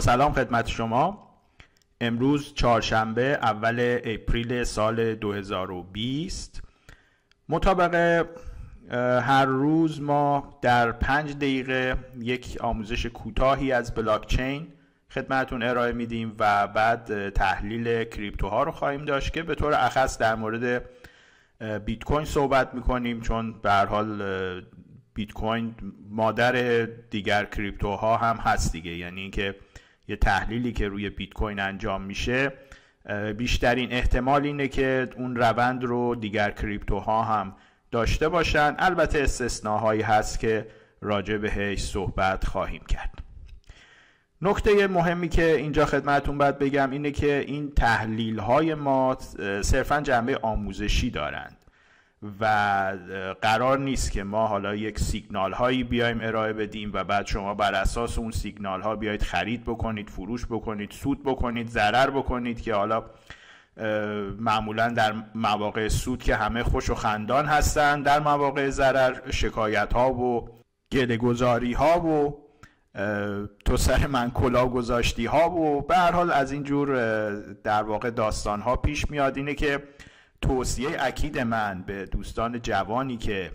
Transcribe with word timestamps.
سلام 0.00 0.32
خدمت 0.32 0.66
شما. 0.66 1.30
امروز 2.00 2.54
چهارشنبه 2.54 3.22
اول 3.22 3.98
اپریل 4.04 4.64
سال 4.64 5.14
2020 5.14 6.62
مطابق 7.48 8.26
هر 9.20 9.44
روز 9.44 10.00
ما 10.00 10.58
در 10.62 10.92
پنج 10.92 11.36
دقیقه 11.36 11.96
یک 12.20 12.56
آموزش 12.60 13.06
کوتاهی 13.06 13.72
از 13.72 13.94
بلاکچین 13.94 14.66
خدمتون 15.10 15.62
ارائه 15.62 15.92
میدیم 15.92 16.36
و 16.38 16.68
بعد 16.68 17.28
تحلیل 17.28 18.04
کریپتوها 18.04 18.62
رو 18.62 18.72
خواهیم 18.72 19.04
داشت 19.04 19.32
که 19.32 19.42
به 19.42 19.54
طور 19.54 19.74
اخص 19.74 20.18
در 20.18 20.34
مورد 20.34 20.84
بیت 21.84 22.04
کوین 22.04 22.24
صحبت 22.24 22.74
می‌کنیم 22.74 23.20
چون 23.20 23.60
به 23.60 23.70
هر 23.70 23.86
حال 23.86 24.22
بیت 25.14 25.32
کوین 25.32 25.74
مادر 26.10 26.84
دیگر 27.10 27.44
کریپتوها 27.44 28.16
هم 28.16 28.36
هست 28.36 28.72
دیگه. 28.72 28.96
یعنی 28.96 29.20
اینکه 29.20 29.54
یه 30.08 30.16
تحلیلی 30.16 30.72
که 30.72 30.88
روی 30.88 31.10
بیت 31.10 31.32
کوین 31.32 31.60
انجام 31.60 32.02
میشه 32.02 32.52
بیشترین 33.36 33.92
احتمال 33.92 34.44
اینه 34.44 34.68
که 34.68 35.08
اون 35.16 35.36
روند 35.36 35.84
رو 35.84 36.14
دیگر 36.14 36.50
کریپتوها 36.50 37.22
هم 37.22 37.56
داشته 37.90 38.28
باشن. 38.28 38.74
البته 38.78 39.18
استثناهایی 39.18 40.02
هست 40.02 40.40
که 40.40 40.66
راجع 41.00 41.36
بهش 41.36 41.82
صحبت 41.82 42.46
خواهیم 42.46 42.82
کرد. 42.88 43.18
نکته 44.42 44.86
مهمی 44.86 45.28
که 45.28 45.56
اینجا 45.56 45.86
خدمتون 45.86 46.38
باید 46.38 46.58
بگم 46.58 46.90
اینه 46.90 47.10
که 47.10 47.44
این 47.46 47.70
تحلیل 47.70 48.38
های 48.38 48.74
ما 48.74 49.16
صرفا 49.62 50.00
جنبه 50.00 50.38
آموزشی 50.42 51.10
دارند. 51.10 51.63
و 52.40 52.44
قرار 53.42 53.78
نیست 53.78 54.12
که 54.12 54.24
ما 54.24 54.46
حالا 54.46 54.74
یک 54.74 54.98
سیگنال 54.98 55.52
هایی 55.52 55.84
بیایم 55.84 56.18
ارائه 56.22 56.52
بدیم 56.52 56.90
و 56.94 57.04
بعد 57.04 57.26
شما 57.26 57.54
بر 57.54 57.74
اساس 57.74 58.18
اون 58.18 58.30
سیگنال 58.30 58.82
ها 58.82 58.96
بیاید 58.96 59.22
خرید 59.22 59.64
بکنید 59.64 60.10
فروش 60.10 60.46
بکنید 60.46 60.90
سود 60.90 61.22
بکنید 61.22 61.68
ضرر 61.68 62.10
بکنید 62.10 62.60
که 62.60 62.74
حالا 62.74 63.04
معمولا 64.38 64.88
در 64.88 65.14
مواقع 65.34 65.88
سود 65.88 66.22
که 66.22 66.36
همه 66.36 66.62
خوش 66.62 66.90
و 66.90 66.94
خندان 66.94 67.46
هستن 67.46 68.02
در 68.02 68.20
مواقع 68.20 68.70
ضرر 68.70 69.30
شکایت 69.30 69.92
ها 69.92 70.12
و 70.12 70.48
گله 70.92 71.18
ها 71.76 72.00
و 72.00 72.44
تو 73.64 73.76
سر 73.76 74.06
من 74.06 74.30
کلا 74.30 74.68
گذاشتی 74.68 75.26
ها 75.26 75.50
و 75.50 75.82
به 75.82 75.96
هر 75.96 76.12
حال 76.12 76.30
از 76.30 76.52
اینجور 76.52 76.94
در 77.52 77.82
واقع 77.82 78.10
داستان 78.10 78.60
ها 78.60 78.76
پیش 78.76 79.10
میاد 79.10 79.36
اینه 79.36 79.54
که 79.54 79.82
توصیه 80.44 80.96
اکید 81.00 81.38
من 81.38 81.82
به 81.86 82.06
دوستان 82.06 82.60
جوانی 82.62 83.16
که 83.16 83.50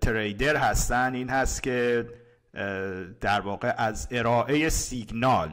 تریدر 0.00 0.56
هستن 0.56 1.14
این 1.14 1.28
هست 1.28 1.62
که 1.62 2.08
در 3.20 3.40
واقع 3.40 3.74
از 3.78 4.08
ارائه 4.10 4.68
سیگنال 4.68 5.50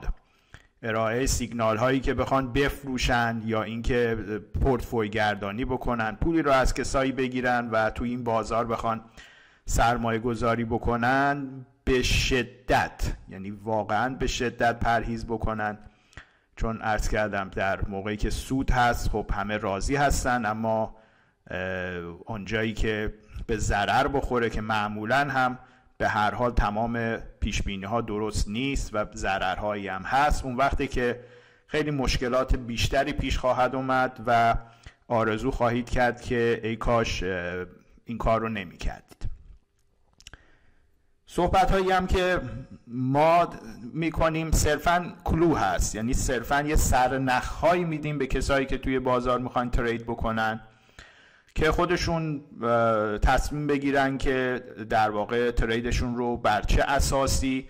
ارائه 0.84 1.26
سیگنال 1.26 1.78
هایی 1.78 2.00
که 2.00 2.14
بخوان 2.14 2.54
بفروشن 2.54 3.42
یا 3.46 3.64
اینکه 3.64 4.16
پورتفوی 4.62 5.10
گردانی 5.10 5.66
بکنن. 5.66 6.16
پولی 6.16 6.42
رو 6.42 6.52
از 6.52 6.74
کسایی 6.74 7.12
بگیرن 7.12 7.70
و 7.70 7.90
تو 7.90 8.04
این 8.04 8.24
بازار 8.24 8.66
بخوان 8.66 9.02
سرمایه 9.66 10.20
گذاری 10.20 10.66
بکنن 10.66 11.66
به 11.84 12.04
شدت 12.04 13.14
یعنی 13.30 13.52
واقعا 13.52 14.16
به 14.16 14.28
شدت 14.28 14.80
پرهیز 14.80 15.26
بکنن. 15.26 15.78
چون 16.56 16.80
ارز 16.82 17.10
کردم 17.10 17.50
در 17.50 17.88
موقعی 17.88 18.18
که 18.18 18.30
سود 18.30 18.72
هست 18.72 19.10
خب 19.10 19.32
همه 19.34 19.58
راضی 19.58 19.96
هستن 19.96 20.46
اما 20.46 20.96
اونجایی 22.26 22.74
که 22.74 23.14
به 23.48 23.58
ضرر 23.58 24.08
بخوره 24.08 24.50
که 24.50 24.62
معمولا 24.62 25.18
هم 25.18 25.60
به 25.98 26.08
هر 26.08 26.36
حال 26.36 26.52
تمام 26.52 27.18
پیش 27.18 27.62
ها 27.84 28.02
درست 28.02 28.48
نیست 28.48 28.90
و 28.94 29.06
ضررهایی 29.16 29.88
هم 29.88 30.02
هست. 30.02 30.46
اون 30.46 30.56
وقتی 30.56 30.88
که 30.88 31.20
خیلی 31.68 31.92
مشکلات 31.92 32.56
بیشتری 32.56 33.14
پیش 33.14 33.38
خواهد 33.38 33.76
اومد 33.76 34.20
و 34.28 34.56
آرزو 35.08 35.52
خواهید 35.52 35.90
کرد 35.90 36.22
که 36.22 36.60
ای 36.64 36.76
کاش 36.76 37.24
این 38.06 38.18
کار 38.18 38.42
رو 38.42 38.50
نمی 38.50 38.78
کردید 38.78 39.33
صحبت 41.36 41.72
هایی 41.72 41.92
هم 41.92 42.08
که 42.08 42.42
ما 42.88 43.50
می‌کنیم 43.94 44.52
صرفا 44.52 45.14
کلو 45.24 45.56
هست. 45.56 45.96
یعنی 45.96 46.14
صرفا 46.14 46.62
یه 46.62 46.76
سرنخ 46.76 47.48
هایی 47.48 47.84
میدیم 47.84 48.18
به 48.18 48.28
کسایی 48.28 48.66
که 48.66 48.78
توی 48.78 49.00
بازار 49.00 49.40
می‌خوان 49.40 49.70
ترید 49.70 50.04
بکنن 50.04 50.62
که 51.56 51.72
خودشون 51.72 52.42
تصمیم 53.22 53.68
بگیرن 53.68 54.18
که 54.18 54.64
در 54.90 55.10
واقع 55.10 55.52
تریدشون 55.52 56.16
رو 56.16 56.38
بر 56.38 56.62
چه 56.62 56.84
اساسی 56.84 57.70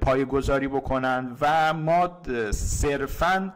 پای 0.00 0.24
گذاری 0.24 0.68
بکنن. 0.68 1.36
و 1.40 1.74
ما 1.74 2.22
صرفا 2.50 3.54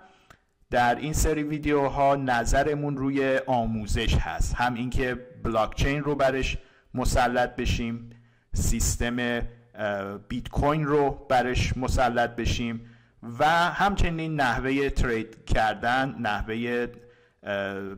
در 0.71 0.95
این 0.95 1.13
سری 1.13 1.43
ویدیوها 1.43 2.17
نظرمون 2.17 2.97
روی 2.97 3.41
آموزش 3.47 4.17
هست. 4.17 4.55
هم 4.55 4.75
اینکه 4.75 5.19
بلاکچین 5.45 6.03
رو 6.03 6.15
برش 6.15 6.59
مسلط 6.95 7.57
بشیم 7.57 8.11
سیستم 8.53 9.41
بیت 10.29 10.49
کوین 10.49 10.87
رو 10.87 11.27
برش 11.29 11.77
مسلط 11.77 12.37
بشیم 12.37 12.81
و 13.39 13.45
همچنین 13.49 14.41
نحوه 14.41 14.91
ترید 14.91 15.45
کردن 15.45 16.15
نحوه 16.21 16.87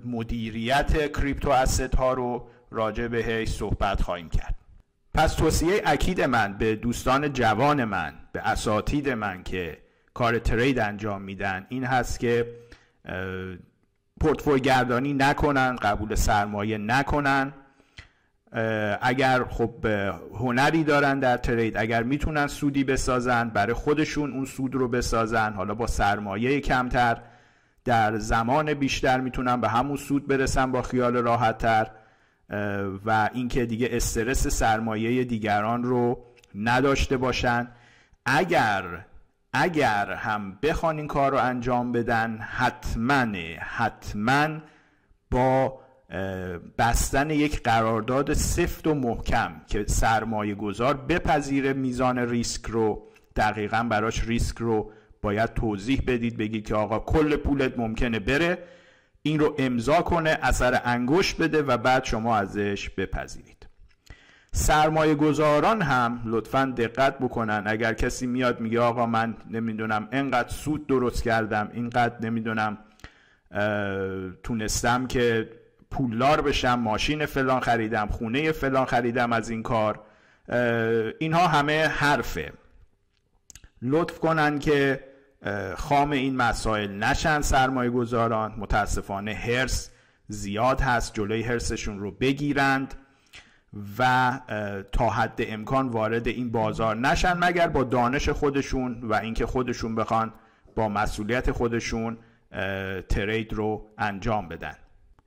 مدیریت 0.04 1.12
کریپتو 1.12 1.50
اسست 1.50 1.94
ها 1.94 2.12
رو 2.12 2.48
راجع 2.70 3.08
بهش 3.08 3.48
صحبت 3.48 4.02
خواهیم 4.02 4.28
کرد. 4.28 4.54
پس 5.14 5.34
توصیه 5.34 5.82
اکید 5.86 6.20
من 6.20 6.58
به 6.58 6.76
دوستان 6.76 7.32
جوان 7.32 7.84
من 7.84 8.14
به 8.32 8.40
اساتید 8.40 9.08
من 9.08 9.42
که 9.42 9.78
کار 10.14 10.38
ترید 10.38 10.78
انجام 10.78 11.22
میدن 11.22 11.66
این 11.68 11.84
هست 11.84 12.20
که 12.20 12.46
پورتفوی 14.20 14.60
گردانی 14.60 15.14
نکنن 15.14 15.76
قبول 15.76 16.14
سرمایه 16.14 16.78
نکنن. 16.78 17.52
اگر 19.00 19.44
خب 19.44 19.86
هنری 20.34 20.84
دارن 20.84 21.18
در 21.18 21.36
ترید 21.36 21.76
اگر 21.76 22.02
می‌تونن 22.02 22.46
سودی 22.46 22.84
بسازن 22.84 23.48
برای 23.48 23.74
خودشون 23.74 24.32
اون 24.32 24.44
سود 24.44 24.74
رو 24.74 24.88
بسازن 24.88 25.52
حالا 25.52 25.74
با 25.74 25.86
سرمایه 25.86 26.60
کمتر 26.60 27.18
در 27.84 28.18
زمان 28.18 28.74
بیشتر 28.74 29.20
می‌تونن 29.20 29.60
به 29.60 29.68
همون 29.68 29.96
سود 29.96 30.28
برسن 30.28 30.72
با 30.72 30.82
خیال 30.82 31.16
راحت 31.16 31.58
تر 31.58 31.90
و 33.06 33.30
اینکه 33.34 33.66
دیگه 33.66 33.88
استرس 33.90 34.46
سرمایه 34.46 35.24
دیگران 35.24 35.82
رو 35.82 36.24
نداشته 36.54 37.16
باشن. 37.16 37.68
اگر 38.26 38.84
اگر 39.52 40.12
هم 40.12 40.58
بخوان 40.62 40.98
این 40.98 41.06
کار 41.06 41.32
رو 41.32 41.38
انجام 41.38 41.92
بدن 41.92 42.38
حتما 42.38 43.26
حتما 43.60 44.48
با 45.30 45.81
بستن 46.78 47.30
یک 47.30 47.62
قرارداد 47.62 48.32
سفت 48.32 48.86
و 48.86 48.94
محکم 48.94 49.52
که 49.66 49.84
سرمایه 49.88 50.54
گذار 50.54 50.96
بپذیره 50.96 51.72
میزان 51.72 52.18
ریسک 52.18 52.66
رو 52.66 53.08
دقیقا 53.36 53.86
براش 53.90 54.24
ریسک 54.28 54.58
رو 54.58 54.92
باید 55.22 55.54
توضیح 55.54 56.02
بدید 56.06 56.36
بگید 56.36 56.66
که 56.66 56.74
آقا 56.74 56.98
کل 56.98 57.36
پولت 57.36 57.78
ممکنه 57.78 58.18
بره 58.18 58.58
این 59.22 59.40
رو 59.40 59.54
امضا 59.58 60.02
کنه 60.02 60.38
اثر 60.42 60.80
انگشت 60.84 61.36
بده 61.36 61.62
و 61.62 61.76
بعد 61.76 62.04
شما 62.04 62.36
ازش 62.36 62.90
بپذیرید. 62.90 63.66
سرمایه 64.52 65.14
گذاران 65.14 65.82
هم 65.82 66.22
لطفا 66.24 66.74
دقت 66.76 67.18
بکنن. 67.18 67.62
اگر 67.66 67.94
کسی 67.94 68.26
میاد 68.26 68.60
میگه 68.60 68.80
آقا 68.80 69.06
من 69.06 69.36
نمی‌دونم 69.50 70.08
اینقدر 70.12 70.48
سود 70.48 70.86
درست 70.86 71.22
کردم 71.22 71.70
اینقدر 71.72 72.14
نمی‌دونم 72.20 72.78
تونستم 74.42 75.06
که 75.06 75.48
پولدار 75.92 76.40
بشم 76.40 76.74
ماشین 76.74 77.26
فلان 77.26 77.60
خریدم 77.60 78.06
خونه 78.06 78.52
فلان 78.52 78.84
خریدم 78.84 79.32
از 79.32 79.50
این 79.50 79.62
کار. 79.62 80.00
اینها 81.20 81.48
همه 81.48 81.86
حرفه. 81.86 82.52
لطف 83.82 84.18
کنن 84.18 84.58
که 84.58 85.04
خام 85.76 86.10
این 86.10 86.36
مسائل 86.36 86.90
نشن 86.90 87.40
سرمایه 87.40 87.90
گذاران 87.90 88.54
متاسفانه 88.58 89.34
هرس 89.34 89.90
زیاد 90.28 90.80
هست 90.80 91.14
جلوی 91.14 91.42
هرسشون 91.42 91.98
رو 91.98 92.10
بگیرند 92.10 92.94
و 93.98 94.40
تا 94.92 95.10
حد 95.10 95.38
امکان 95.38 95.88
وارد 95.88 96.28
این 96.28 96.52
بازار 96.52 96.96
نشن. 96.96 97.32
مگر 97.38 97.68
با 97.68 97.84
دانش 97.84 98.28
خودشون 98.28 99.00
و 99.02 99.14
اینکه 99.14 99.46
خودشون 99.46 99.94
بخوان 99.94 100.32
با 100.76 100.88
مسئولیت 100.88 101.50
خودشون 101.50 102.18
ترید 103.08 103.52
رو 103.52 103.86
انجام 103.98 104.48
بدن. 104.48 104.74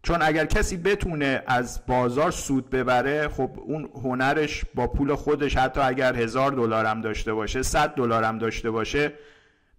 چون 0.06 0.22
اگر 0.22 0.46
کسی 0.46 0.78
بتونه 0.78 1.44
از 1.48 1.82
بازار 1.88 2.32
سود 2.32 2.70
ببره 2.70 3.28
خب 3.28 3.52
اون 3.66 3.90
هنرش 4.04 4.66
با 4.76 4.88
پول 4.88 5.16
خودش 5.16 5.58
حتی 5.58 5.82
اگر 5.82 6.16
هزار 6.16 6.52
دلارم 6.52 7.02
داشته 7.02 7.34
باشه 7.34 7.62
صد 7.62 7.90
دلارم 7.96 8.38
داشته 8.38 8.72
باشه 8.72 9.14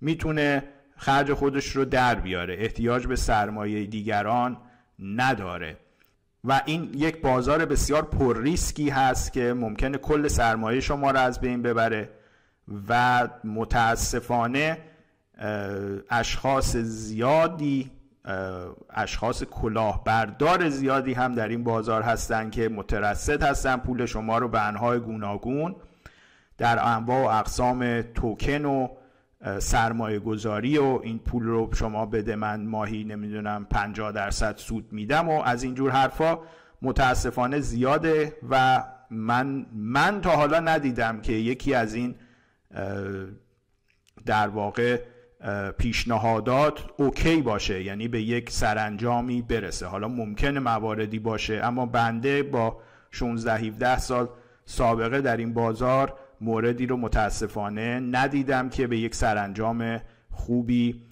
می‌تونه 0.00 0.62
خرج 0.96 1.32
خودش 1.32 1.76
رو 1.76 1.84
در 1.84 2.14
بیاره. 2.14 2.56
احتیاج 2.58 3.06
به 3.06 3.17
سرمایه 3.17 3.87
دیگران 3.87 4.56
نداره. 4.99 5.76
و 6.44 6.62
این 6.64 6.90
یک 6.94 7.20
بازار 7.20 7.64
بسیار 7.64 8.02
پر 8.02 8.43
ریسکی 8.43 8.90
هست 8.90 9.32
که 9.32 9.52
ممکنه 9.52 9.99
کل 9.99 10.28
سرمایه 10.28 10.81
شما 10.81 11.11
رو 11.11 11.19
از 11.19 11.40
بین 11.40 11.62
ببره 11.62 12.08
و 12.88 13.28
متاسفانه 13.44 14.78
اشخاص 16.11 16.76
زیادی 16.76 17.90
اشخاص 18.90 19.43
کلاهبردار 19.43 20.69
زیادی 20.69 21.12
هم 21.12 21.34
در 21.34 21.49
این 21.49 21.64
بازار 21.64 22.02
هستند 22.02 22.52
که 22.52 22.69
مترصد 22.69 23.43
هستن 23.43 23.76
پول 23.76 24.06
شما 24.06 24.38
رو 24.38 24.49
به 24.49 24.67
انهای 24.67 24.99
گوناگون 24.99 25.76
در 26.58 26.88
انواع 26.88 27.25
و 27.25 27.38
اقسام 27.38 28.02
توکن 28.02 28.64
و 28.64 28.88
سرمایه 29.58 30.19
گذاری 30.19 30.78
و 30.78 31.00
این 31.02 31.19
پول 31.19 31.44
رو 31.44 31.70
شما 31.75 32.06
بده 32.06 32.37
من 32.37 32.67
ماهی 32.67 33.05
نمی‌دونم 33.05 33.67
50 33.70 34.12
درصد 34.12 34.56
سود 34.56 34.93
میدم 34.93 35.28
و 35.28 35.43
از 35.43 35.62
اینجور 35.62 35.90
حرفا 35.90 36.38
متاسفانه 36.82 37.61
زیاده 37.61 38.37
و 38.50 38.84
من 39.11 39.67
من 39.73 40.20
تا 40.20 40.31
حالا 40.31 40.61
ندیدم 40.61 41.20
که 41.20 41.32
یکی 41.32 41.75
از 41.75 41.94
این 41.94 42.14
در 44.26 44.49
واقع 44.49 45.00
پیشنهادات 45.79 46.85
اوکی 46.97 47.43
باشه 47.43 47.83
یعنی 47.83 48.09
به 48.09 48.23
یک 48.23 48.50
سرانجامی 48.50 49.43
برسه. 49.43 49.87
حالا 49.87 50.09
ممکنه 50.09 50.61
مواردی 50.61 51.19
باشه 51.19 51.61
اما 51.65 51.87
بنده 51.87 52.43
با 52.43 52.81
16 53.11 53.55
17 53.55 53.99
سال 53.99 54.29
سابقه 54.65 55.21
در 55.21 55.37
این 55.37 55.55
بازار 55.55 56.15
موردی 56.41 56.87
رو 56.87 56.97
متاسفانه 56.97 58.00
ندیدم 58.00 58.69
که 58.69 58.87
به 58.87 58.99
یک 58.99 59.15
سرانجام 59.15 60.00
خوبی 60.31 61.03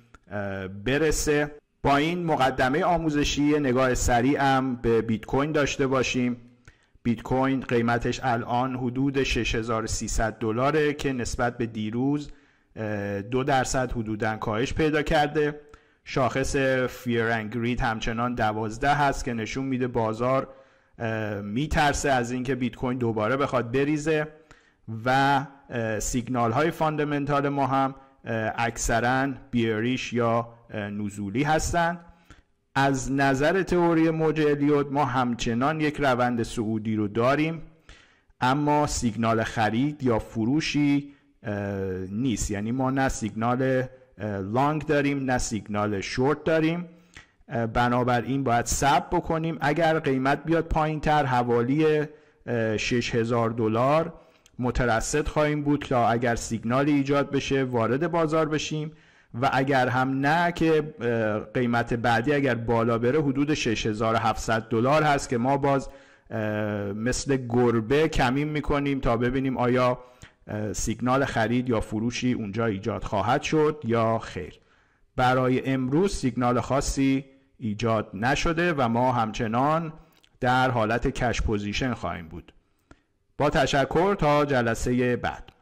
برسه. 0.85 1.50
با 1.82 1.97
این 1.97 2.25
مقدمه 2.25 2.85
آموزشی 2.85 3.59
نگاه 3.59 3.94
سریعم 3.94 4.76
به 4.76 5.03
بیت 5.03 5.25
کوین 5.26 5.53
داشته 5.53 5.87
باشیم. 5.87 6.37
بیت 7.03 7.23
کوین 7.23 7.61
قیمتش 7.61 8.21
الان 8.23 8.76
حدود 8.76 9.23
6300 9.23 10.38
دلاره 10.38 10.93
که 10.94 11.12
نسبت 11.12 11.59
به 11.59 11.67
دیروز 11.67 12.31
دو 13.31 13.44
درصد 13.44 13.93
حدودا 13.93 14.37
کاهش 14.37 14.73
پیدا 14.75 15.03
کرده. 15.03 15.61
شاخص 16.05 16.56
fear 16.88 17.43
greed 17.43 17.81
همچنان 17.81 18.35
دوازده 18.35 18.94
هست 18.94 19.25
که 19.25 19.32
نشون 19.32 19.65
میده 19.65 19.88
بازار 19.88 20.49
میترسه 21.43 22.11
از 22.11 22.31
اینکه 22.31 22.55
بیت 22.55 22.76
کوین 22.76 22.99
دوباره 22.99 23.37
بخواد 23.37 23.73
بریزه 23.73 24.29
و 25.05 25.41
سیگنال 25.99 26.53
های 26.53 26.71
fundamental 26.71 27.49
ما 27.49 27.67
هم 27.67 27.94
اکثرا 28.56 29.29
bearish 29.50 30.12
یا 30.12 30.49
نزولی 30.75 31.43
هستند. 31.43 32.00
از 32.75 33.12
نظر 33.12 33.62
تئوری 33.62 34.11
موج 34.11 34.41
الیوت 34.41 34.87
ما 34.93 35.05
همچنان 35.05 35.81
یک 35.81 35.97
روند 36.00 36.43
سعودی 36.43 36.97
رو 36.97 37.09
داریم 37.09 37.62
اما 38.41 38.87
سیگنال 38.87 39.43
خرید 39.43 40.03
یا 40.03 40.19
فروشی 40.19 41.13
نیست. 42.11 42.50
یعنی 42.50 42.73
ما 42.73 42.91
نه 42.91 43.08
سیگنال 43.08 43.82
لانگ 44.52 44.87
داریم 44.87 45.31
نه 45.31 45.38
سیگنال 45.38 46.00
شورت 46.00 46.44
داریم. 46.44 46.88
بنابراین 47.75 48.44
باید 48.44 48.64
سب 48.64 49.06
بکنیم. 49.12 49.58
اگر 49.61 49.99
قیمت 49.99 50.44
بیاد 50.44 50.64
پایین 50.64 51.00
تر 51.00 51.25
حوالی 51.25 52.06
6000 52.76 53.50
دلار 53.50 54.12
مترصد 54.58 55.29
خواهیم 55.29 55.62
بود 55.62 55.81
تا 55.88 56.08
اگر 56.08 56.35
سیگنالی 56.35 56.93
ایجاد 56.93 57.31
بشه 57.31 57.64
وارد 57.64 58.11
بازار 58.11 58.49
بشیم. 58.49 58.93
و 59.43 59.50
اگر 59.52 59.88
هم 59.88 60.20
نه 60.26 60.52
که 60.52 60.94
قیمت 61.55 61.94
بعدی 61.94 62.32
اگر 62.32 62.55
بالا 62.55 62.99
بره 62.99 63.23
حدود 63.23 63.55
6700 63.55 64.69
دلار 64.69 65.02
هست 65.02 65.29
که 65.29 65.38
ما 65.38 65.56
باز 65.56 65.88
مثل 66.94 67.37
گربه 67.37 68.08
کمین 68.08 68.49
می‌کنیم 68.49 69.00
تا 69.00 69.17
ببینیم 69.17 69.56
آیا 69.56 69.99
سیگنال 70.73 71.25
خرید 71.25 71.69
یا 71.69 71.81
فروشی 71.81 72.32
اونجا 72.32 72.67
ایجاد 72.67 73.05
خواهد 73.05 73.43
شد 73.43 73.82
یا 73.85 74.19
خیر. 74.19 74.61
برای 75.17 75.67
امروز 75.67 76.14
سیگنال 76.14 76.61
خاصی 76.61 77.25
ایجاد 77.58 78.11
نشده 78.14 78.73
و 78.73 78.88
ما 78.88 79.12
همچنان 79.12 79.93
در 80.41 80.70
حالت 80.70 81.08
cash 81.09 81.43
position 81.43 81.94
خواهیم 81.94 82.29
بود. 82.29 82.52
با 83.38 83.50
تشکر 83.50 84.14
تا 84.14 84.44
جلسه 84.44 85.17
بعد. 85.17 85.54